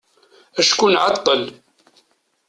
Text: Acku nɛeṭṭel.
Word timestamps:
Acku 0.59 0.85
nɛeṭṭel. 0.93 1.43